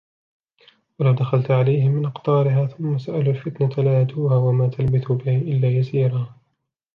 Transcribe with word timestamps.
ولو 0.99 1.13
دخلت 1.13 1.51
عليهم 1.51 1.91
من 1.91 2.05
أقطارها 2.05 2.67
ثم 2.67 2.97
سئلوا 2.97 3.33
الفتنة 3.33 3.85
لآتوها 3.85 4.35
وما 4.35 4.69
تلبثوا 4.69 5.15
بها 5.15 5.37
إلا 5.41 5.67
يسيرا 5.67 6.33